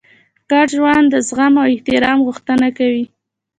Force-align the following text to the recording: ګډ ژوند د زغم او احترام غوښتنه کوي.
ګډ 0.51 0.67
ژوند 0.77 1.05
د 1.13 1.15
زغم 1.27 1.53
او 1.61 1.67
احترام 1.73 2.17
غوښتنه 2.27 2.67
کوي. 2.77 3.05